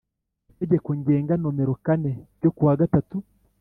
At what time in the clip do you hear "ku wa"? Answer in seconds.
2.55-2.73